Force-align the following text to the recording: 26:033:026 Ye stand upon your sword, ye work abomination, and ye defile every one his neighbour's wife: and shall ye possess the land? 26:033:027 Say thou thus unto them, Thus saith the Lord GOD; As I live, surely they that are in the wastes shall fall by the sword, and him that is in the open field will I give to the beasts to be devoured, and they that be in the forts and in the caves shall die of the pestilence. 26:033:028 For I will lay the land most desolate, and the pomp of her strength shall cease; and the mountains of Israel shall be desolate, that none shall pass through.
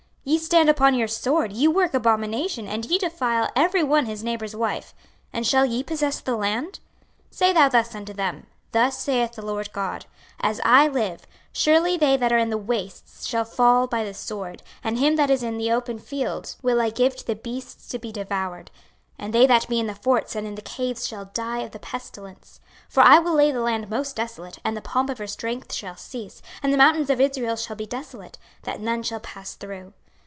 26:033:026 0.27 0.31
Ye 0.33 0.37
stand 0.45 0.69
upon 0.69 0.93
your 0.93 1.07
sword, 1.07 1.51
ye 1.51 1.67
work 1.67 1.93
abomination, 1.95 2.67
and 2.67 2.85
ye 2.85 2.99
defile 2.99 3.49
every 3.55 3.81
one 3.81 4.05
his 4.05 4.23
neighbour's 4.23 4.55
wife: 4.55 4.93
and 5.33 5.47
shall 5.47 5.65
ye 5.65 5.81
possess 5.81 6.19
the 6.19 6.35
land? 6.35 6.79
26:033:027 7.31 7.35
Say 7.39 7.53
thou 7.53 7.67
thus 7.69 7.95
unto 7.95 8.13
them, 8.13 8.45
Thus 8.71 8.99
saith 8.99 9.31
the 9.33 9.41
Lord 9.43 9.73
GOD; 9.73 10.05
As 10.39 10.61
I 10.63 10.87
live, 10.87 11.25
surely 11.51 11.97
they 11.97 12.17
that 12.17 12.31
are 12.31 12.37
in 12.37 12.51
the 12.51 12.57
wastes 12.59 13.25
shall 13.25 13.43
fall 13.43 13.87
by 13.87 14.03
the 14.03 14.13
sword, 14.13 14.61
and 14.83 14.99
him 14.99 15.15
that 15.15 15.31
is 15.31 15.41
in 15.41 15.57
the 15.57 15.71
open 15.71 15.97
field 15.97 16.55
will 16.61 16.79
I 16.79 16.91
give 16.91 17.15
to 17.15 17.25
the 17.25 17.35
beasts 17.35 17.89
to 17.89 17.97
be 17.97 18.11
devoured, 18.11 18.69
and 19.17 19.33
they 19.33 19.47
that 19.47 19.67
be 19.67 19.79
in 19.79 19.87
the 19.87 19.95
forts 19.95 20.35
and 20.35 20.45
in 20.45 20.53
the 20.53 20.61
caves 20.61 21.07
shall 21.07 21.31
die 21.33 21.61
of 21.61 21.71
the 21.71 21.79
pestilence. 21.79 22.59
26:033:028 22.89 22.91
For 22.93 23.01
I 23.01 23.17
will 23.17 23.33
lay 23.33 23.51
the 23.51 23.61
land 23.61 23.89
most 23.89 24.17
desolate, 24.17 24.59
and 24.63 24.77
the 24.77 24.81
pomp 24.81 25.09
of 25.09 25.17
her 25.17 25.25
strength 25.25 25.73
shall 25.73 25.97
cease; 25.97 26.43
and 26.61 26.71
the 26.71 26.77
mountains 26.77 27.09
of 27.09 27.19
Israel 27.19 27.55
shall 27.55 27.75
be 27.75 27.87
desolate, 27.87 28.37
that 28.61 28.79
none 28.79 29.01
shall 29.01 29.19
pass 29.19 29.55
through. 29.55 29.93